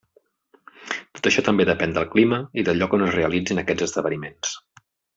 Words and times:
Tot 1.17 1.29
això 1.31 1.43
també 1.49 1.67
depèn 1.71 1.93
del 1.99 2.09
clima 2.15 2.39
i 2.63 2.65
del 2.71 2.83
lloc 2.83 2.99
on 2.99 3.07
es 3.11 3.15
realitzin 3.21 3.63
aquests 3.67 3.89
esdeveniments. 3.91 4.61